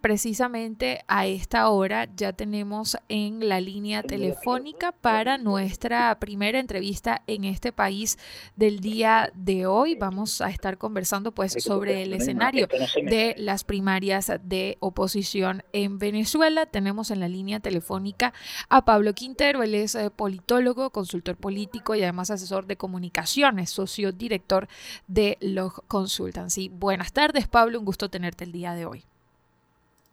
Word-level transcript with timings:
Precisamente 0.00 1.04
a 1.06 1.26
esta 1.26 1.68
hora 1.68 2.08
ya 2.16 2.32
tenemos 2.32 2.96
en 3.08 3.48
la 3.48 3.60
línea 3.60 4.02
telefónica 4.02 4.92
para 4.92 5.38
nuestra 5.38 6.18
primera 6.18 6.58
entrevista 6.58 7.22
en 7.26 7.44
este 7.44 7.72
país 7.72 8.18
del 8.56 8.80
día 8.80 9.30
de 9.34 9.66
hoy. 9.66 9.94
Vamos 9.94 10.40
a 10.40 10.50
estar 10.50 10.78
conversando 10.78 11.32
pues 11.32 11.54
sobre 11.58 12.02
el 12.02 12.12
escenario 12.14 12.68
de 13.04 13.34
las 13.38 13.64
primarias 13.64 14.32
de 14.42 14.76
oposición 14.80 15.62
en 15.72 15.98
Venezuela. 15.98 16.66
Tenemos 16.66 17.10
en 17.10 17.20
la 17.20 17.28
línea 17.28 17.60
telefónica 17.60 18.32
a 18.68 18.84
Pablo 18.84 19.14
Quintero, 19.14 19.62
él 19.62 19.74
es 19.74 19.94
eh, 19.94 20.10
politólogo, 20.10 20.90
consultor 20.90 21.36
político 21.36 21.94
y 21.94 22.02
además 22.02 22.30
asesor 22.30 22.66
de 22.66 22.76
comunicaciones, 22.76 23.70
socio 23.70 24.12
director 24.12 24.68
de 25.06 25.36
Log 25.40 25.84
Consultancy. 25.86 26.68
Buenas 26.68 27.12
tardes, 27.12 27.48
Pablo, 27.48 27.78
un 27.78 27.84
gusto 27.84 28.08
tenerte 28.08 28.44
el 28.44 28.52
día 28.52 28.74
de 28.74 28.86
hoy. 28.86 29.04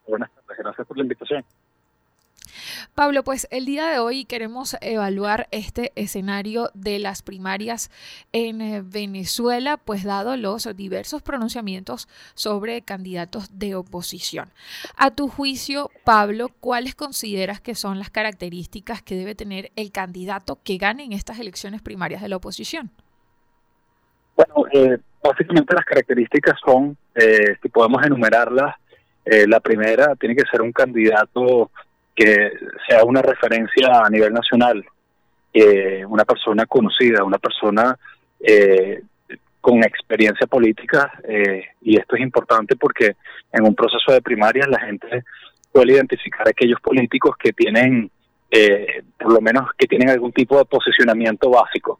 Buenas 0.08 0.32
tardes, 0.32 0.58
gracias 0.58 0.88
por 0.88 0.98
la 0.98 1.04
invitación. 1.04 1.44
Pablo, 2.96 3.24
pues 3.24 3.48
el 3.52 3.66
día 3.66 3.88
de 3.88 4.00
hoy 4.00 4.26
queremos 4.26 4.76
evaluar 4.82 5.48
este 5.52 5.92
escenario 5.96 6.72
de 6.74 6.98
las 6.98 7.22
primarias 7.22 7.92
en 8.32 8.62
eh, 8.62 8.82
Venezuela, 8.84 9.78
pues 9.78 10.04
dado 10.04 10.36
los 10.36 10.76
diversos 10.76 11.22
pronunciamientos 11.22 12.08
sobre 12.34 12.82
candidatos 12.82 13.60
de 13.60 13.76
oposición. 13.76 14.50
A 14.96 15.12
tu 15.12 15.28
juicio, 15.28 15.92
Pablo, 16.04 16.50
¿cuáles 16.60 16.96
consideras 16.96 17.62
que 17.62 17.76
son 17.76 18.00
las 18.00 18.10
características 18.10 19.02
que 19.02 19.16
debe 19.16 19.36
tener 19.36 19.72
el 19.76 19.92
candidato 19.92 20.60
que 20.64 20.78
gane 20.78 21.04
en 21.04 21.14
estas 21.14 21.40
elecciones 21.40 21.82
primarias 21.82 22.22
de 22.22 22.30
la 22.30 22.38
oposición? 22.38 22.90
Bueno, 24.36 24.68
eh, 24.72 24.98
básicamente 25.22 25.76
las 25.76 25.86
características 25.86 26.60
son, 26.66 26.98
eh, 27.16 27.58
si 27.62 27.70
podemos 27.70 28.04
enumerarlas, 28.04 28.76
eh, 29.30 29.46
la 29.48 29.60
primera 29.60 30.16
tiene 30.16 30.36
que 30.36 30.46
ser 30.50 30.62
un 30.62 30.72
candidato 30.72 31.72
que 32.16 32.52
sea 32.88 33.04
una 33.04 33.22
referencia 33.22 34.02
a 34.06 34.10
nivel 34.10 34.34
nacional, 34.34 34.86
eh, 35.54 36.06
una 36.06 36.24
persona 36.24 36.66
conocida, 36.66 37.24
una 37.24 37.38
persona 37.38 37.98
eh, 38.40 39.02
con 39.60 39.84
experiencia 39.84 40.48
política, 40.48 41.12
y 41.82 42.00
esto 42.00 42.16
es 42.16 42.22
importante 42.22 42.78
porque 42.78 43.18
en 43.52 43.66
un 43.66 43.76
proceso 43.76 44.14
de 44.14 44.22
primarias 44.22 44.66
la 44.70 44.80
gente 44.80 45.26
puede 45.74 45.92
identificar 45.92 46.48
a 46.48 46.52
aquellos 46.52 46.80
políticos 46.80 47.36
que 47.38 47.52
tienen, 47.52 48.10
por 49.20 49.34
lo 49.34 49.42
menos, 49.42 49.66
que 49.78 49.88
tienen 49.88 50.10
algún 50.10 50.32
tipo 50.32 50.58
de 50.58 50.64
posicionamiento 50.64 51.50
básico 51.50 52.00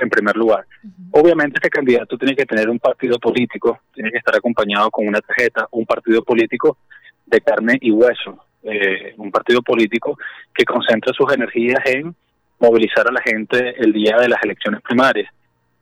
en 0.00 0.10
primer 0.10 0.36
lugar. 0.36 0.66
Obviamente 1.10 1.58
este 1.58 1.70
candidato 1.70 2.16
tiene 2.16 2.34
que 2.34 2.46
tener 2.46 2.68
un 2.68 2.78
partido 2.78 3.18
político, 3.18 3.80
tiene 3.94 4.10
que 4.10 4.18
estar 4.18 4.34
acompañado 4.36 4.90
con 4.90 5.06
una 5.06 5.20
tarjeta, 5.20 5.66
un 5.70 5.86
partido 5.86 6.22
político 6.22 6.78
de 7.26 7.40
carne 7.40 7.78
y 7.80 7.90
hueso, 7.90 8.44
eh, 8.62 9.14
un 9.18 9.30
partido 9.30 9.62
político 9.62 10.18
que 10.54 10.64
concentre 10.64 11.12
sus 11.14 11.32
energías 11.32 11.80
en 11.84 12.14
movilizar 12.58 13.06
a 13.08 13.12
la 13.12 13.20
gente 13.20 13.74
el 13.78 13.92
día 13.92 14.16
de 14.18 14.28
las 14.28 14.42
elecciones 14.42 14.80
primarias. 14.82 15.30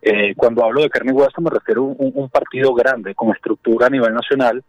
Eh, 0.03 0.35
cuando 0.37 0.65
hablo 0.65 0.83
de 0.83 0.91
carne 0.91 1.13
y 1.13 1.15
hueso 1.15 1.41
me 1.41 1.51
refiero 1.51 1.83
a 1.83 1.95
un, 1.99 2.29
partido 2.29 2.75
grande, 2.75 3.15
con 3.15 3.31
estructura 3.31 3.87
a 3.87 3.91
nivel 3.91 4.13
nacional, 4.13 4.63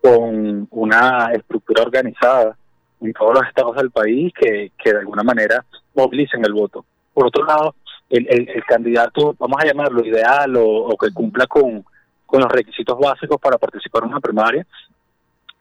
con 0.00 0.68
una 0.70 1.32
estructura 1.34 1.82
organizada 1.82 2.56
en 3.00 3.12
todos 3.12 3.34
los 3.34 3.46
estados 3.46 3.76
del 3.76 3.90
país 3.90 4.32
que, 4.38 4.72
que 4.82 4.92
de 4.92 5.00
alguna 5.00 5.22
manera 5.22 5.64
movilicen 5.94 6.44
el 6.44 6.52
voto. 6.52 6.84
Por 7.12 7.26
otro 7.26 7.44
lado, 7.44 7.74
el, 8.10 8.26
el, 8.28 8.64
candidato, 8.64 9.34
vamos 9.38 9.62
a 9.62 9.66
llamarlo 9.66 10.04
ideal 10.04 10.54
o, 10.56 10.96
que 11.00 11.12
cumpla 11.12 11.46
con, 11.46 11.84
con 12.26 12.40
los 12.40 12.50
requisitos 12.50 12.98
básicos 12.98 13.40
para 13.40 13.56
participar 13.56 14.02
en 14.02 14.10
una 14.10 14.20
primaria, 14.20 14.66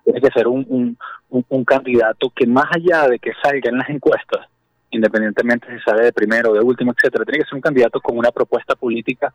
tiene 0.03 0.19
que 0.19 0.31
ser 0.31 0.47
un, 0.47 0.97
un, 1.29 1.63
candidato 1.63 2.31
que 2.35 2.47
más 2.47 2.65
allá 2.71 3.07
de 3.07 3.19
que 3.19 3.31
salga 3.43 3.69
en 3.69 3.77
las 3.77 3.89
encuestas, 3.89 4.47
independientemente 4.89 5.67
si 5.71 5.79
sale 5.83 6.05
de 6.05 6.13
primero, 6.13 6.53
de 6.53 6.61
último, 6.61 6.91
etcétera, 6.91 7.23
tiene 7.23 7.43
que 7.43 7.49
ser 7.49 7.55
un 7.55 7.61
candidato 7.61 8.01
con 8.01 8.17
una 8.17 8.31
propuesta 8.31 8.75
política 8.75 9.31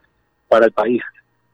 para 0.49 0.67
el 0.67 0.73
país, 0.73 1.03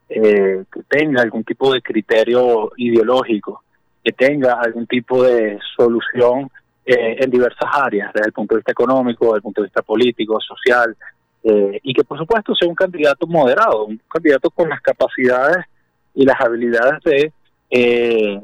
eh, 0.08 0.64
que 0.72 0.82
tenga 0.88 1.20
algún 1.20 1.44
tipo 1.44 1.72
de 1.74 1.82
criterio 1.82 2.72
ideológico, 2.78 3.62
que 4.02 4.12
tenga 4.12 4.54
algún 4.54 4.86
tipo 4.86 5.22
de 5.22 5.58
solución 5.76 6.50
eh, 6.86 7.16
en 7.20 7.30
diversas 7.30 7.68
áreas, 7.70 8.10
desde 8.14 8.28
el 8.28 8.32
punto 8.32 8.54
de 8.54 8.60
vista 8.60 8.72
económico, 8.72 9.26
desde 9.26 9.36
el 9.36 9.42
punto 9.42 9.60
de 9.60 9.66
vista 9.66 9.82
político, 9.82 10.40
social, 10.40 10.96
eh, 11.42 11.80
y 11.82 11.94
que 11.94 12.04
por 12.04 12.18
supuesto 12.18 12.54
sea 12.54 12.68
un 12.68 12.74
candidato 12.74 13.26
moderado, 13.26 13.86
un 13.86 14.00
candidato 14.08 14.50
con 14.50 14.68
las 14.68 14.80
capacidades 14.80 15.64
y 16.14 16.24
las 16.24 16.40
habilidades 16.40 17.02
de 17.04 17.32
eh, 17.70 18.40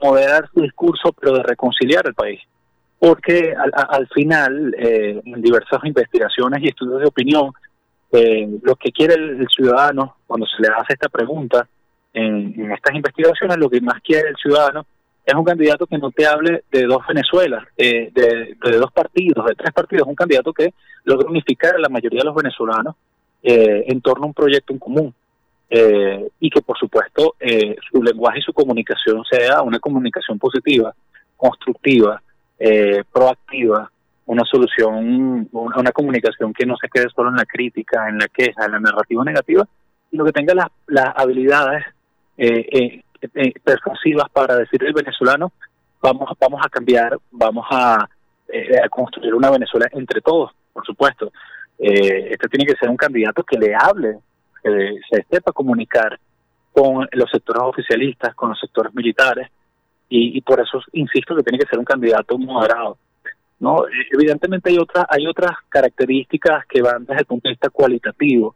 moderar 0.00 0.48
su 0.52 0.60
discurso, 0.60 1.12
pero 1.12 1.36
de 1.36 1.42
reconciliar 1.42 2.06
el 2.06 2.14
país. 2.14 2.40
Porque 2.98 3.54
al, 3.54 4.08
final, 4.08 4.74
eh, 4.76 5.20
en 5.24 5.40
diversas 5.40 5.78
investigaciones 5.84 6.62
y 6.62 6.68
estudios 6.68 7.00
de 7.00 7.06
opinión, 7.06 7.52
lo 8.10 8.74
que 8.74 8.90
quiere 8.90 9.14
el, 9.14 9.46
ciudadano, 9.54 10.16
cuando 10.26 10.46
se 10.46 10.60
le 10.62 10.68
hace 10.68 10.94
esta 10.94 11.08
pregunta 11.08 11.68
en 12.12 12.72
estas 12.72 12.96
investigaciones, 12.96 13.56
lo 13.56 13.70
que 13.70 13.80
más 13.80 14.00
quiere 14.02 14.30
el 14.30 14.36
ciudadano 14.36 14.84
es 15.28 15.34
un 15.34 15.44
candidato 15.44 15.86
que 15.86 15.98
no 15.98 16.10
te 16.10 16.26
hable 16.26 16.64
de 16.72 16.84
dos 16.84 17.06
Venezuelas, 17.06 17.62
de, 17.76 18.10
de, 18.14 18.78
dos 18.78 18.90
partidos, 18.92 19.44
de 19.44 19.54
tres 19.54 19.72
partidos, 19.74 20.06
es 20.06 20.08
un 20.08 20.14
candidato 20.14 20.54
que 20.54 20.72
logra 21.04 21.28
unificar 21.28 21.74
a 21.74 21.78
la 21.78 21.90
mayoría 21.90 22.20
de 22.20 22.24
los 22.24 22.34
venezolanos 22.34 22.96
eh, 23.42 23.84
en 23.88 24.00
torno 24.00 24.24
a 24.24 24.28
un 24.28 24.34
proyecto 24.34 24.72
en 24.72 24.78
común. 24.78 25.14
Eh, 25.70 26.30
y 26.40 26.48
que 26.48 26.62
por 26.62 26.78
supuesto 26.78 27.34
eh, 27.38 27.76
su 27.92 28.02
lenguaje 28.02 28.38
y 28.38 28.42
su 28.42 28.54
comunicación 28.54 29.22
sea 29.30 29.60
una 29.60 29.78
comunicación 29.78 30.38
positiva, 30.38 30.94
constructiva, 31.36 32.22
proactiva, 33.12 33.90
una 34.24 34.44
solución, 34.44 35.46
una, 35.52 35.92
comunicación 35.92 36.54
que 36.54 36.64
no 36.64 36.74
se 36.78 36.88
quede 36.88 37.08
solo 37.14 37.28
en 37.28 37.36
la 37.36 37.44
crítica, 37.44 38.08
en 38.08 38.18
la 38.18 38.28
queja, 38.28 38.64
en 38.64 38.72
la 38.72 38.80
narrativa 38.80 39.22
negativa, 39.24 39.68
sino 40.10 40.24
que 40.24 40.32
tenga 40.32 40.54
las, 40.54 40.68
las 40.86 41.12
habilidades 41.14 41.84
eh, 42.40 42.68
eh, 42.70 43.02
persuasivas 43.64 44.28
para 44.30 44.56
decir 44.56 44.84
al 44.84 44.92
venezolano, 44.92 45.52
vamos, 46.00 46.30
vamos 46.38 46.60
a 46.64 46.68
cambiar, 46.68 47.18
vamos 47.30 47.66
a, 47.70 48.08
eh, 48.48 48.78
a 48.82 48.88
construir 48.88 49.34
una 49.34 49.50
Venezuela 49.50 49.88
entre 49.92 50.20
todos, 50.20 50.52
por 50.72 50.84
supuesto. 50.84 51.32
Eh, 51.78 52.30
este 52.32 52.48
tiene 52.48 52.66
que 52.66 52.78
ser 52.78 52.88
un 52.88 52.96
candidato 52.96 53.42
que 53.44 53.58
le 53.58 53.74
hable, 53.74 54.18
que 54.62 54.96
se 55.10 55.24
sepa 55.30 55.52
comunicar 55.52 56.18
con 56.72 57.08
los 57.12 57.30
sectores 57.30 57.62
oficialistas, 57.62 58.34
con 58.34 58.50
los 58.50 58.60
sectores 58.60 58.94
militares, 58.94 59.48
y, 60.10 60.40
por 60.40 60.60
eso 60.60 60.80
insisto 60.92 61.36
que 61.36 61.42
tiene 61.42 61.58
que 61.58 61.68
ser 61.68 61.78
un 61.78 61.84
candidato 61.84 62.38
moderado. 62.38 62.96
no 63.60 63.84
Evidentemente 64.10 64.70
hay 64.70 64.78
otras, 64.78 65.04
hay 65.10 65.26
otras 65.26 65.52
características 65.68 66.64
que 66.66 66.80
van 66.80 67.04
desde 67.04 67.20
el 67.20 67.26
punto 67.26 67.48
de 67.48 67.52
vista 67.52 67.68
cualitativo. 67.68 68.54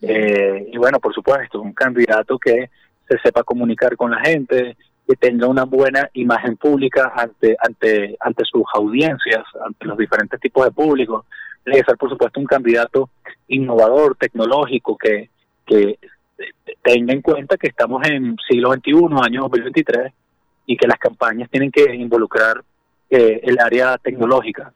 Eh, 0.00 0.68
y 0.72 0.78
bueno, 0.78 1.00
por 1.00 1.12
supuesto, 1.12 1.60
un 1.60 1.72
candidato 1.72 2.38
que 2.38 2.70
se 3.08 3.18
sepa 3.18 3.42
comunicar 3.42 3.96
con 3.96 4.10
la 4.10 4.20
gente, 4.20 4.76
que 5.06 5.16
tenga 5.16 5.46
una 5.46 5.64
buena 5.64 6.08
imagen 6.14 6.56
pública 6.56 7.12
ante 7.14 7.56
ante 7.60 8.16
ante 8.20 8.44
sus 8.44 8.64
audiencias, 8.74 9.44
ante 9.64 9.84
los 9.86 9.98
diferentes 9.98 10.40
tipos 10.40 10.64
de 10.64 10.70
público. 10.70 11.26
Tiene 11.62 11.80
que 11.80 11.86
ser, 11.86 11.96
por 11.96 12.10
supuesto, 12.10 12.40
un 12.40 12.46
candidato 12.46 13.10
innovador, 13.48 14.16
tecnológico, 14.16 14.96
que, 14.96 15.30
que 15.66 15.98
tenga 16.82 17.12
en 17.12 17.22
cuenta 17.22 17.56
que 17.56 17.68
estamos 17.68 18.06
en 18.06 18.36
siglo 18.48 18.72
XXI, 18.72 18.92
año 19.22 19.42
2023, 19.42 20.12
y 20.66 20.76
que 20.76 20.86
las 20.86 20.98
campañas 20.98 21.50
tienen 21.50 21.70
que 21.70 21.94
involucrar 21.94 22.62
eh, 23.10 23.40
el 23.42 23.58
área 23.58 23.98
tecnológica, 23.98 24.72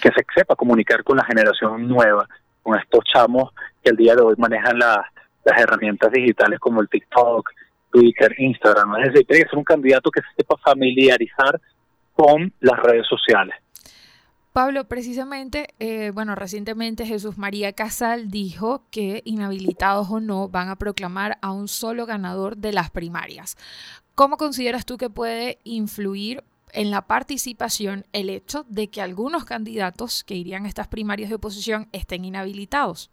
que 0.00 0.10
se 0.10 0.24
sepa 0.34 0.56
comunicar 0.56 1.02
con 1.04 1.16
la 1.16 1.24
generación 1.24 1.88
nueva, 1.88 2.28
con 2.62 2.78
estos 2.78 3.04
chamos 3.12 3.52
que 3.82 3.90
el 3.90 3.96
día 3.96 4.14
de 4.14 4.22
hoy 4.22 4.34
manejan 4.38 4.78
las 4.78 5.06
las 5.46 5.60
herramientas 5.60 6.12
digitales 6.12 6.58
como 6.58 6.80
el 6.80 6.88
TikTok, 6.88 7.50
Twitter, 7.90 8.34
Instagram. 8.38 8.96
Es 8.96 9.12
decir, 9.12 9.26
que 9.26 9.36
ser 9.36 9.56
un 9.56 9.64
candidato 9.64 10.10
que 10.10 10.20
se 10.20 10.28
sepa 10.36 10.56
familiarizar 10.58 11.60
con 12.14 12.52
las 12.60 12.82
redes 12.82 13.06
sociales. 13.06 13.54
Pablo, 14.52 14.88
precisamente, 14.88 15.68
eh, 15.78 16.10
bueno, 16.14 16.34
recientemente 16.34 17.04
Jesús 17.04 17.36
María 17.36 17.74
Casal 17.74 18.30
dijo 18.30 18.84
que 18.90 19.20
inhabilitados 19.26 20.10
o 20.10 20.18
no 20.18 20.48
van 20.48 20.70
a 20.70 20.76
proclamar 20.76 21.38
a 21.42 21.52
un 21.52 21.68
solo 21.68 22.06
ganador 22.06 22.56
de 22.56 22.72
las 22.72 22.90
primarias. 22.90 23.56
¿Cómo 24.14 24.38
consideras 24.38 24.86
tú 24.86 24.96
que 24.96 25.10
puede 25.10 25.58
influir 25.64 26.42
en 26.72 26.90
la 26.90 27.06
participación 27.06 28.06
el 28.14 28.30
hecho 28.30 28.64
de 28.68 28.88
que 28.88 29.02
algunos 29.02 29.44
candidatos 29.44 30.24
que 30.24 30.34
irían 30.34 30.64
a 30.64 30.68
estas 30.68 30.88
primarias 30.88 31.28
de 31.28 31.36
oposición 31.36 31.88
estén 31.92 32.24
inhabilitados? 32.24 33.10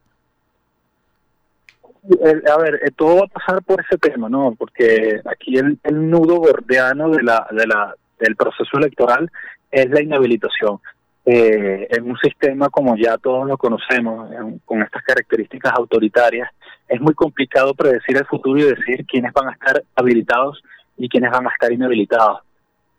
A 2.04 2.58
ver, 2.58 2.82
eh, 2.84 2.92
todo 2.96 3.18
va 3.18 3.26
a 3.26 3.40
pasar 3.40 3.64
por 3.64 3.82
ese 3.82 3.98
tema, 3.98 4.30
¿no? 4.30 4.56
Porque 4.58 5.22
aquí 5.26 5.58
el, 5.58 5.80
nudo 6.10 6.38
gordiano 6.38 7.10
de 7.10 7.24
la, 7.24 7.48
de 7.52 7.66
la, 7.68 7.96
del 8.20 8.36
proceso 8.36 8.78
electoral 8.78 9.32
es 9.72 9.90
la 9.90 10.02
inhabilitación. 10.02 10.80
eh, 11.26 11.88
en 11.90 12.04
un 12.04 12.18
sistema 12.18 12.68
como 12.70 12.98
ya 12.98 13.18
todos 13.18 13.48
lo 13.48 13.58
conocemos, 13.58 14.30
con 14.66 14.82
estas 14.82 15.04
características 15.04 15.72
autoritarias, 15.78 16.50
es 16.88 17.00
muy 17.00 17.14
complicado 17.14 17.74
predecir 17.74 18.18
el 18.18 18.26
futuro 18.26 18.60
y 18.60 18.64
decir 18.64 19.06
quiénes 19.06 19.32
van 19.34 19.50
a 19.50 19.54
estar 19.54 19.82
habilitados 19.96 20.62
y 20.98 21.08
quiénes 21.10 21.32
van 21.32 21.48
a 21.48 21.52
estar 21.52 21.72
inhabilitados. 21.72 22.42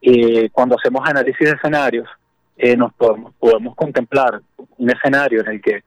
Eh, 0.01 0.51
cuando 0.51 0.77
hacemos 0.79 1.03
análisis 1.09 1.47
de 1.47 1.57
escenarios, 1.57 2.09
eh, 2.57 2.77
nos 2.77 2.93
podemos, 2.95 3.35
podemos 3.35 3.75
contemplar 3.75 4.41
un 4.79 4.91
escenario 4.91 5.41
en 5.41 5.49
el 5.49 5.63
que 5.63 5.83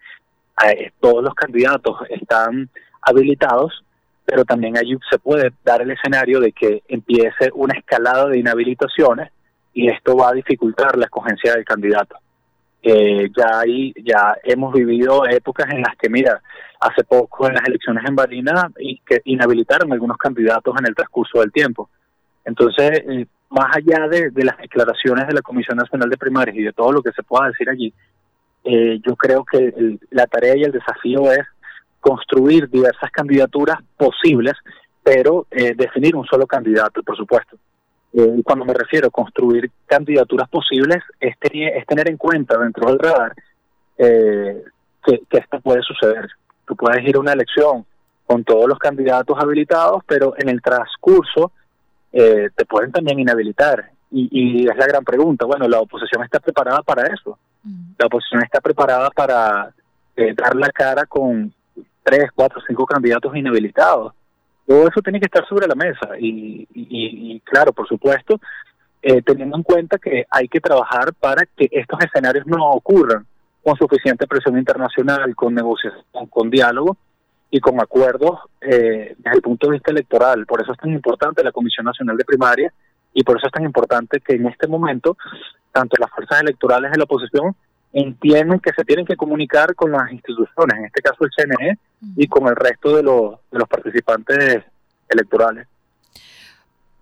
eh, 0.66 0.92
todos 1.00 1.24
los 1.24 1.34
candidatos 1.36 1.98
están 2.10 2.70
habilitados, 3.02 3.84
pero 4.26 4.44
también 4.46 4.78
allí 4.78 4.98
se 5.10 5.20
puede 5.20 5.52
dar 5.64 5.82
el 5.82 5.92
escenario 5.92 6.40
de 6.40 6.52
que 6.52 6.84
empiece 6.88 7.50
una 7.54 7.78
escalada 7.78 8.28
de 8.28 8.40
inhabilitaciones 8.40 9.32
y 9.74 9.90
esto 9.90 10.16
va 10.18 10.30
a 10.30 10.34
dificultar 10.34 10.98
la 10.98 11.06
escogencia 11.06 11.54
del 11.54 11.64
candidato. 11.64 12.18
Eh, 12.82 13.30
ya 13.36 13.60
ahí 13.60 13.94
ya 14.04 14.36
hemos 14.44 14.74
vivido 14.74 15.26
épocas 15.28 15.68
en 15.72 15.82
las 15.82 15.96
que, 15.98 16.10
mira, 16.10 16.42
hace 16.80 17.04
poco 17.04 17.48
en 17.48 17.56
las 17.56 17.68
elecciones 17.68 18.04
en 18.08 18.16
Barina 18.16 18.72
y 18.80 19.00
que 19.00 19.22
inhabilitaron 19.26 19.92
algunos 19.92 20.18
candidatos 20.18 20.76
en 20.80 20.88
el 20.88 20.96
transcurso 20.96 21.40
del 21.40 21.52
tiempo. 21.52 21.90
Entonces, 22.46 23.04
eh, 23.08 23.26
más 23.50 23.76
allá 23.76 24.08
de, 24.08 24.32
las 24.44 24.58
declaraciones 24.58 25.28
de 25.28 25.34
la 25.34 25.42
Comisión 25.42 25.78
Nacional 25.78 26.10
de 26.10 26.18
Primarias 26.18 26.56
y 26.56 26.64
de 26.64 26.74
todo 26.74 26.92
lo 26.92 27.02
que 27.02 27.12
se 27.12 27.24
pueda 27.24 27.48
decir 27.48 27.70
allí, 27.70 27.94
eh, 28.64 29.00
yo 29.06 29.16
creo 29.16 29.44
que 29.46 29.98
la 30.12 30.28
tarea 30.28 30.56
y 30.58 30.64
el 30.64 30.72
desafío 30.72 31.32
es 31.32 31.46
construir 32.00 32.70
diversas 32.70 33.12
candidaturas 33.12 33.80
posibles, 33.98 34.54
pero 35.04 35.48
definir 35.50 36.16
un 36.16 36.26
solo 36.26 36.46
candidato, 36.46 37.02
por 37.02 37.16
supuesto. 37.16 37.58
Eh, 38.14 38.42
cuando 38.44 38.66
me 38.66 38.74
refiero 38.74 39.08
a 39.08 39.12
construir 39.12 39.70
candidaturas 39.86 40.50
posibles, 40.50 41.04
es, 41.20 41.36
es 41.42 41.86
tener 41.86 42.10
en 42.10 42.18
cuenta 42.18 42.58
dentro 42.58 42.88
del 42.88 43.00
radar 43.00 43.34
eh, 43.98 44.64
que, 45.04 45.22
esto 45.38 45.60
puede 45.60 45.82
suceder. 45.82 46.28
Tú 46.66 46.76
puedes 46.76 47.06
ir 47.08 47.16
a 47.16 47.20
una 47.20 47.34
elección 47.34 47.86
con 48.26 48.44
todos 48.44 48.68
los 48.68 48.80
candidatos 48.80 49.38
habilitados, 49.40 50.04
pero 50.06 50.34
en 50.38 50.50
el 50.50 50.62
transcurso 50.62 51.52
eh, 52.12 52.50
te 52.56 52.66
pueden 52.66 52.92
también 52.92 53.20
inhabilitar. 53.20 53.92
Y, 54.10 54.30
y, 54.32 54.68
es 54.68 54.78
la 54.78 54.88
gran 54.88 55.04
pregunta. 55.04 55.46
Bueno, 55.46 55.68
la 55.68 55.82
oposición 55.82 56.24
está 56.24 56.40
preparada 56.40 56.82
para 56.82 57.14
eso. 57.14 57.38
Mm. 57.64 57.92
La 58.00 58.08
oposición 58.08 58.42
está 58.44 58.62
preparada 58.62 59.10
para 59.12 59.74
eh, 60.16 60.34
dar 60.34 60.56
la 60.56 60.70
cara 60.70 61.06
con 61.06 61.54
tres, 62.08 62.32
cuatro, 62.34 62.62
cinco 62.66 62.86
candidatos 62.86 63.36
inhabilitados. 63.36 64.14
Todo 64.66 64.88
eso 64.88 65.02
tiene 65.02 65.20
que 65.20 65.26
estar 65.26 65.46
sobre 65.46 65.68
la 65.68 65.76
mesa 65.76 66.12
y, 66.18 67.42
claro, 67.42 67.74
por 67.74 67.86
supuesto, 67.86 68.40
eh, 69.02 69.22
teniendo 69.22 69.58
en 69.58 69.64
cuenta 69.64 69.98
que 69.98 70.26
hay 70.30 70.48
que 70.48 70.62
trabajar 70.62 71.14
para 71.14 71.46
que 71.46 71.68
estos 71.70 72.00
escenarios 72.00 72.46
no 72.48 72.72
ocurran 72.72 73.26
con 73.62 73.76
suficiente 73.76 74.26
presión 74.26 74.58
internacional, 74.58 75.36
con 75.36 75.54
negociación, 75.54 76.28
con 76.30 76.50
diálogo 76.50 76.96
y 77.52 77.60
con 77.60 77.80
acuerdos 77.82 78.40
eh, 78.62 79.16
desde 79.18 79.36
el 79.36 79.42
punto 79.42 79.68
de 79.68 79.74
vista 79.74 79.92
electoral. 79.92 80.46
Por 80.46 80.62
eso 80.62 80.72
es 80.72 80.78
tan 80.78 80.92
importante 80.92 81.44
la 81.44 81.52
Comisión 81.52 81.86
Nacional 81.86 82.16
de 82.16 82.24
Primaria 82.24 82.74
y 83.14 83.24
por 83.24 83.38
eso 83.38 83.48
es 83.48 83.52
tan 83.52 83.64
importante 83.64 84.22
que 84.22 84.36
en 84.36 84.48
este 84.48 84.68
momento 84.68 85.18
tanto 85.74 85.98
las 86.00 86.10
fuerzas 86.12 86.42
electorales 86.42 86.92
de 86.92 86.98
la 86.98 87.04
oposición 87.04 87.56
entienden 87.94 88.60
que 88.60 88.74
se 88.74 88.84
tienen 88.84 89.06
que 89.06 89.16
comunicar 89.16 89.74
con 89.76 89.92
las 89.92 90.12
instituciones, 90.12 90.78
en 90.78 90.86
este 90.86 91.02
caso 91.02 91.26
el 91.26 91.32
CNE, 91.36 91.78
y 92.16 92.28
con 92.28 92.48
el 92.48 92.56
resto 92.56 92.96
de 92.96 93.04
los, 93.04 93.36
de 93.52 93.60
los 93.60 93.68
participantes 93.68 94.64
electorales. 95.10 95.68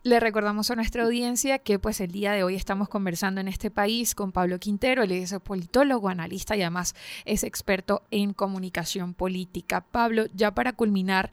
Le 0.05 0.19
recordamos 0.19 0.69
a 0.69 0.75
nuestra 0.75 1.03
audiencia 1.03 1.57
que 1.57 1.79
pues 1.79 1.99
el 1.99 2.11
día 2.11 2.31
de 2.33 2.43
hoy 2.43 2.53
estamos 2.53 2.89
conversando 2.89 3.41
en 3.41 3.47
este 3.47 3.71
país 3.71 4.13
con 4.13 4.31
Pablo 4.31 4.59
Quintero, 4.59 5.01
él 5.01 5.11
es 5.11 5.33
politólogo, 5.39 6.09
analista 6.09 6.55
y 6.55 6.61
además 6.61 6.93
es 7.25 7.43
experto 7.43 8.03
en 8.11 8.33
comunicación 8.33 9.15
política. 9.15 9.81
Pablo, 9.81 10.25
ya 10.35 10.53
para 10.53 10.73
culminar, 10.73 11.31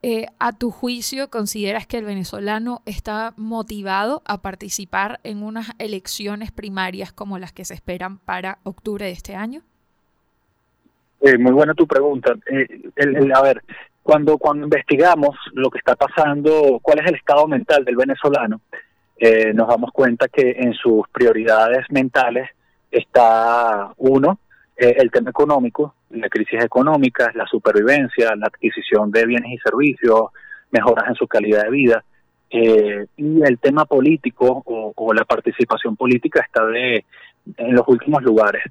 eh, 0.00 0.26
a 0.38 0.52
tu 0.52 0.70
juicio, 0.70 1.28
¿consideras 1.28 1.88
que 1.88 1.98
el 1.98 2.04
venezolano 2.04 2.82
está 2.86 3.34
motivado 3.36 4.22
a 4.26 4.42
participar 4.42 5.18
en 5.24 5.42
unas 5.42 5.72
elecciones 5.80 6.52
primarias 6.52 7.12
como 7.12 7.40
las 7.40 7.52
que 7.52 7.64
se 7.64 7.74
esperan 7.74 8.18
para 8.18 8.58
octubre 8.62 9.06
de 9.06 9.10
este 9.10 9.34
año? 9.34 9.62
Eh, 11.20 11.36
muy 11.36 11.50
buena 11.50 11.74
tu 11.74 11.88
pregunta. 11.88 12.32
Eh, 12.46 12.92
a 13.34 13.42
ver, 13.42 13.60
cuando, 14.04 14.36
cuando 14.36 14.64
investigamos 14.64 15.34
lo 15.54 15.70
que 15.70 15.78
está 15.78 15.96
pasando, 15.96 16.78
cuál 16.82 16.98
es 16.98 17.06
el 17.06 17.14
estado 17.14 17.48
mental 17.48 17.86
del 17.86 17.96
venezolano, 17.96 18.60
eh, 19.16 19.54
nos 19.54 19.66
damos 19.66 19.92
cuenta 19.92 20.28
que 20.28 20.56
en 20.58 20.74
sus 20.74 21.08
prioridades 21.08 21.86
mentales 21.90 22.50
está 22.90 23.94
uno, 23.96 24.38
eh, 24.76 24.96
el 24.98 25.10
tema 25.10 25.30
económico, 25.30 25.94
la 26.10 26.28
crisis 26.28 26.62
económica, 26.62 27.32
la 27.34 27.46
supervivencia, 27.46 28.36
la 28.36 28.48
adquisición 28.48 29.10
de 29.10 29.24
bienes 29.24 29.52
y 29.52 29.58
servicios, 29.58 30.24
mejoras 30.70 31.08
en 31.08 31.14
su 31.14 31.26
calidad 31.26 31.62
de 31.62 31.70
vida, 31.70 32.04
eh, 32.50 33.06
y 33.16 33.42
el 33.42 33.58
tema 33.58 33.86
político 33.86 34.62
o, 34.66 34.92
o, 34.94 35.14
la 35.14 35.24
participación 35.24 35.96
política 35.96 36.44
está 36.44 36.62
de 36.66 37.06
en 37.56 37.74
los 37.74 37.88
últimos 37.88 38.22
lugares. 38.22 38.62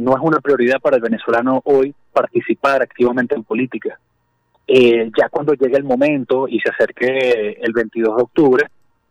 no 0.00 0.16
es 0.16 0.22
una 0.22 0.38
prioridad 0.38 0.80
para 0.80 0.96
el 0.96 1.02
venezolano 1.02 1.60
hoy 1.64 1.92
participar 2.12 2.82
activamente 2.82 3.34
en 3.34 3.42
política. 3.42 3.98
Eh, 4.66 5.10
ya 5.18 5.28
cuando 5.28 5.52
llegue 5.54 5.76
el 5.76 5.84
momento 5.84 6.48
y 6.48 6.58
se 6.60 6.70
acerque 6.70 7.58
el 7.60 7.72
22 7.72 8.16
de 8.16 8.22
octubre, 8.22 8.66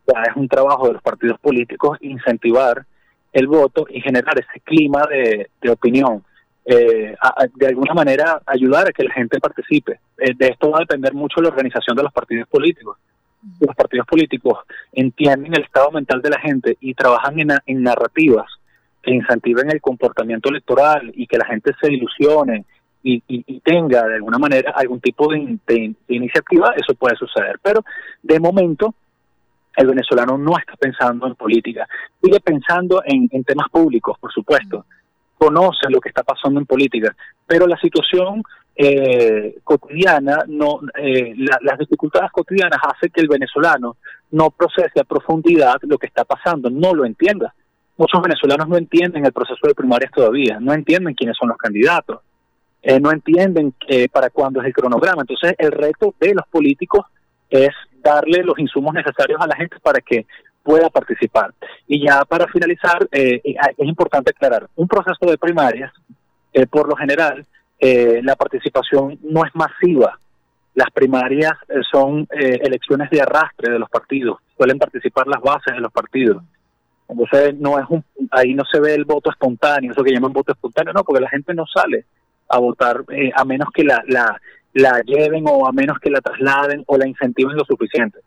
ya 0.08 0.24
es 0.24 0.36
un 0.36 0.48
trabajo 0.48 0.88
de 0.88 0.94
los 0.94 1.02
partidos 1.02 1.40
políticos 1.40 1.98
incentivar 2.02 2.86
el 3.32 3.48
voto 3.48 3.86
y 3.90 4.02
generar 4.02 4.38
ese 4.40 4.60
clima 4.62 5.08
de, 5.10 5.70
opinión. 5.70 6.24
Eh, 6.66 7.16
de 7.56 7.68
alguna 7.68 7.94
manera 7.94 8.42
ayudar 8.46 8.88
a 8.88 8.92
que 8.92 9.04
la 9.04 9.14
gente 9.14 9.40
participe. 9.40 10.00
Eh, 10.18 10.34
de 10.36 10.48
esto 10.48 10.72
va 10.72 10.78
a 10.78 10.82
depender 10.82 11.14
mucho 11.14 11.42
la 11.42 11.50
organización 11.50 11.96
de 11.98 12.04
los 12.04 12.14
partidos 12.14 12.48
políticos. 12.48 12.98
Los 13.60 13.76
partidos 13.76 14.08
políticos 14.08 14.60
entienden 14.94 15.54
el 15.54 15.64
estado 15.64 15.92
mental 15.92 16.22
de 16.22 16.30
la 16.30 16.40
gente 16.40 16.78
y 16.80 16.94
trabajan 16.94 17.40
en, 17.40 17.50
en 17.66 17.84
narrativas 17.84 18.46
que 19.02 19.12
incentiven 19.12 19.70
el 19.70 19.82
comportamiento 19.82 20.50
electoral 20.50 21.12
y 21.14 21.28
que 21.28 21.38
la 21.38 21.46
gente 21.46 21.72
se 21.82 21.92
ilusione 21.92 22.66
y, 23.04 23.60
tenga 23.60 24.04
de 24.08 24.16
alguna 24.16 24.38
manera 24.38 24.72
algún 24.76 25.00
tipo 25.00 25.32
de, 25.32 25.94
iniciativa, 26.08 26.74
eso 26.76 26.96
puede 26.96 27.16
suceder. 27.18 27.60
Pero 27.62 27.84
de 28.22 28.40
momento 28.40 28.96
el 29.76 29.88
venezolano 29.88 30.38
no 30.38 30.58
está 30.58 30.76
pensando 30.76 31.28
en 31.28 31.36
política, 31.36 31.88
sigue 32.22 32.40
pensando 32.40 33.02
en, 33.06 33.44
temas 33.44 33.70
públicos, 33.70 34.18
por 34.20 34.32
supuesto, 34.32 34.86
conoce 35.38 35.90
lo 35.90 36.00
que 36.00 36.10
está 36.10 36.24
pasando 36.24 36.60
en 36.60 36.66
política, 36.66 37.16
pero 37.46 37.68
la 37.68 37.78
situación 37.78 38.44
eh, 38.76 39.58
cotidiana, 39.64 40.46
no, 40.48 40.80
eh, 40.98 41.34
las 41.36 41.78
dificultades 41.78 42.32
cotidianas 42.32 42.80
hacen 42.82 43.10
que 43.12 43.22
el 43.22 43.28
venezolano 43.28 43.98
no 44.32 44.50
procese 44.52 45.00
a 45.00 45.04
profundidad 45.04 45.76
lo 45.84 45.98
que 45.98 46.08
está 46.08 46.24
pasando, 46.24 46.70
no 46.70 46.94
lo 46.94 47.06
entienda. 47.06 47.54
Muchos 47.98 48.22
venezolanos 48.22 48.68
no 48.68 48.78
entienden 48.78 49.26
el 49.26 49.34
proceso 49.34 49.68
de 49.68 49.76
primarias 49.76 50.12
todavía, 50.12 50.60
no 50.60 50.74
entienden 50.74 51.14
quiénes 51.14 51.38
son 51.38 51.50
los 51.50 51.58
candidatos, 51.58 52.22
eh, 52.86 53.00
no 53.00 53.12
entienden 53.12 53.74
eh, 53.88 54.10
para 54.10 54.30
cuándo 54.30 54.60
es 54.60 54.68
el 54.68 54.74
cronograma. 54.74 55.22
Entonces, 55.22 55.56
el 55.58 55.72
reto 55.72 56.14
de 56.20 56.34
los 56.34 56.46
políticos 56.48 57.06
es 57.50 57.70
darle 58.04 58.44
los 58.44 58.60
insumos 58.60 58.94
necesarios 58.94 59.40
a 59.40 59.48
la 59.48 59.56
gente 59.56 59.78
para 59.82 60.02
que 60.02 60.26
pueda 60.62 60.90
participar. 60.90 61.54
Y 61.88 62.06
ya 62.06 62.26
para 62.26 62.46
finalizar, 62.48 63.08
eh, 63.12 63.42
es 63.46 63.88
importante 63.88 64.32
aclarar, 64.32 64.68
un 64.76 64.88
proceso 64.88 65.26
de 65.26 65.38
primarias, 65.38 65.94
por 66.70 66.88
lo 66.88 66.96
general, 66.96 67.46
la 67.80 68.36
participación 68.36 69.18
no 69.24 69.44
es 69.44 69.56
masiva. 69.56 70.20
Las 70.76 70.92
primarias 70.92 71.54
son 71.92 72.28
elecciones 72.30 73.10
de 73.10 73.22
arrastre 73.22 73.74
de 73.74 73.80
los 73.80 73.90
partidos, 73.90 74.38
suelen 74.56 74.78
participar 74.78 75.28
las 75.28 75.42
bases 75.42 75.74
de 75.74 75.82
los 75.82 75.92
partidos. 75.92 76.44
Entonces, 77.10 77.56
no 77.60 77.80
es 77.80 77.86
un, 77.90 78.04
ahí 78.32 78.54
no 78.54 78.64
se 78.72 78.80
ve 78.80 78.94
el 78.94 79.06
voto 79.06 79.32
espontáneo, 79.32 79.92
eso 79.92 80.04
que 80.04 80.14
llaman 80.14 80.32
voto 80.32 80.52
espontáneo, 80.52 80.94
no, 80.94 81.04
porque 81.04 81.22
la 81.22 81.30
gente 81.30 81.54
no 81.54 81.66
sale 81.66 82.06
a 82.48 82.60
votar 82.60 83.04
eh, 83.10 83.32
a 83.36 83.46
menos 83.46 83.70
que 83.74 83.84
la, 83.84 84.04
la, 84.08 84.40
la 84.74 85.02
lleven 85.02 85.46
o 85.48 85.68
a 85.68 85.72
menos 85.72 85.98
que 86.00 86.10
la 86.10 86.22
trasladen 86.22 86.84
o 86.88 86.98
la 86.98 87.08
incentiven 87.08 87.56
lo 87.56 87.66
suficiente. 87.66 88.20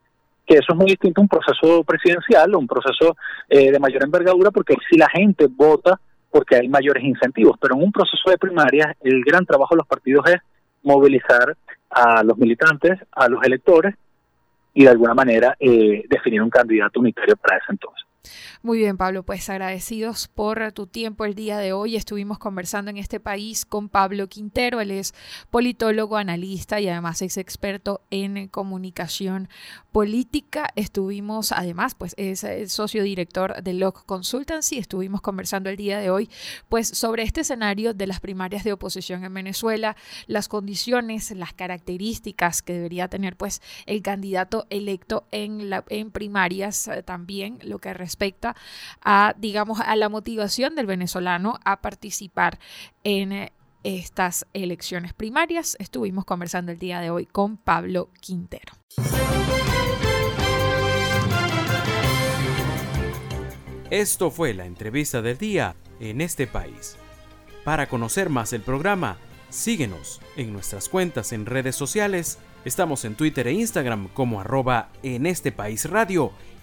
Que 0.46 0.54
eso 0.54 0.72
es 0.72 0.76
muy 0.76 0.86
distinto 0.86 1.20
a 1.20 1.22
un 1.22 1.28
proceso 1.28 1.82
presidencial 1.84 2.54
o 2.54 2.58
un 2.58 2.66
proceso 2.66 3.16
eh, 3.48 3.72
de 3.72 3.78
mayor 3.78 4.04
envergadura, 4.04 4.50
porque 4.50 4.76
si 4.88 4.96
la 4.96 5.08
gente 5.08 5.48
vota 5.50 6.00
porque 6.30 6.56
hay 6.56 6.68
mayores 6.68 7.02
incentivos, 7.02 7.56
pero 7.60 7.74
en 7.76 7.82
un 7.82 7.92
proceso 7.92 8.30
de 8.30 8.38
primarias 8.38 8.94
el 9.00 9.22
gran 9.24 9.46
trabajo 9.46 9.74
de 9.74 9.78
los 9.78 9.86
partidos 9.86 10.28
es 10.28 10.36
movilizar 10.82 11.56
a 11.90 12.22
los 12.22 12.36
militantes, 12.36 12.98
a 13.12 13.28
los 13.28 13.42
electores 13.42 13.94
y 14.74 14.84
de 14.84 14.90
alguna 14.90 15.14
manera 15.14 15.56
eh, 15.58 16.04
definir 16.08 16.42
un 16.42 16.50
candidato 16.50 17.00
unitario 17.00 17.36
para 17.36 17.56
ese 17.56 17.66
entonces. 17.70 18.05
Muy 18.62 18.78
bien, 18.78 18.96
Pablo, 18.96 19.22
pues 19.22 19.48
agradecidos 19.48 20.28
por 20.28 20.72
tu 20.72 20.86
tiempo 20.86 21.24
el 21.24 21.34
día 21.34 21.58
de 21.58 21.72
hoy. 21.72 21.96
Estuvimos 21.96 22.38
conversando 22.38 22.90
en 22.90 22.96
este 22.96 23.20
país 23.20 23.64
con 23.64 23.88
Pablo 23.88 24.28
Quintero, 24.28 24.80
él 24.80 24.90
es 24.90 25.14
politólogo, 25.50 26.16
analista 26.16 26.80
y 26.80 26.88
además 26.88 27.22
es 27.22 27.36
experto 27.36 28.02
en 28.10 28.48
comunicación 28.48 29.48
política. 29.92 30.68
Estuvimos, 30.76 31.52
además, 31.52 31.94
pues 31.94 32.14
es 32.18 32.44
el 32.44 32.68
socio 32.68 33.02
director 33.02 33.62
de 33.62 33.72
Locke 33.72 34.04
Consultancy. 34.04 34.78
Estuvimos 34.78 35.20
conversando 35.20 35.70
el 35.70 35.76
día 35.76 35.98
de 35.98 36.10
hoy, 36.10 36.28
pues 36.68 36.88
sobre 36.88 37.22
este 37.22 37.42
escenario 37.42 37.94
de 37.94 38.06
las 38.06 38.20
primarias 38.20 38.64
de 38.64 38.72
oposición 38.72 39.24
en 39.24 39.32
Venezuela, 39.32 39.96
las 40.26 40.48
condiciones, 40.48 41.30
las 41.30 41.52
características 41.52 42.62
que 42.62 42.74
debería 42.74 43.08
tener, 43.08 43.36
pues, 43.36 43.62
el 43.86 44.02
candidato 44.02 44.66
electo 44.70 45.26
en, 45.30 45.70
la, 45.70 45.84
en 45.88 46.10
primarias, 46.10 46.88
eh, 46.88 47.02
también 47.02 47.58
lo 47.62 47.78
que 47.78 47.94
respecta 47.94 48.15
a, 49.04 49.34
digamos, 49.38 49.80
a 49.80 49.96
la 49.96 50.08
motivación 50.08 50.74
del 50.74 50.86
venezolano 50.86 51.58
a 51.64 51.80
participar 51.80 52.58
en 53.04 53.32
eh, 53.32 53.52
estas 53.84 54.46
elecciones 54.52 55.12
primarias. 55.12 55.76
Estuvimos 55.78 56.24
conversando 56.24 56.72
el 56.72 56.78
día 56.78 57.00
de 57.00 57.10
hoy 57.10 57.26
con 57.26 57.56
Pablo 57.56 58.10
Quintero. 58.20 58.72
Esto 63.90 64.32
fue 64.32 64.52
la 64.52 64.66
entrevista 64.66 65.22
del 65.22 65.38
día 65.38 65.76
en 66.00 66.20
este 66.20 66.48
país. 66.48 66.96
Para 67.64 67.88
conocer 67.88 68.30
más 68.30 68.52
el 68.52 68.62
programa, 68.62 69.18
síguenos 69.48 70.20
en 70.36 70.52
nuestras 70.52 70.88
cuentas 70.88 71.32
en 71.32 71.46
redes 71.46 71.76
sociales. 71.76 72.38
Estamos 72.64 73.04
en 73.04 73.14
Twitter 73.14 73.46
e 73.46 73.52
Instagram 73.52 74.08
como 74.08 74.40
arroba 74.40 74.88
en 75.04 75.26
este 75.26 75.52
país 75.52 75.88
radio 75.88 76.32